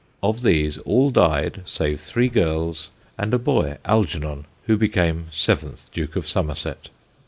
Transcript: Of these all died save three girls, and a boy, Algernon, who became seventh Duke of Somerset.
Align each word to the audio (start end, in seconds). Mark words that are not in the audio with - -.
Of 0.23 0.41
these 0.41 0.79
all 0.79 1.11
died 1.11 1.61
save 1.65 2.01
three 2.01 2.27
girls, 2.27 2.89
and 3.19 3.35
a 3.35 3.37
boy, 3.37 3.77
Algernon, 3.85 4.45
who 4.65 4.75
became 4.75 5.27
seventh 5.31 5.91
Duke 5.91 6.15
of 6.15 6.27
Somerset. 6.27 6.89